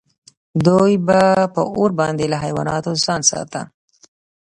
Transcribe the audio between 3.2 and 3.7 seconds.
ساته.